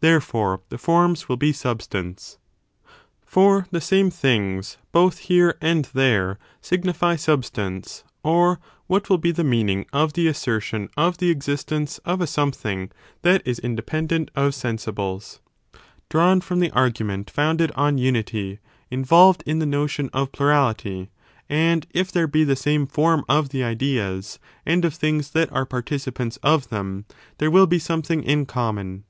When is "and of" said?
24.66-24.92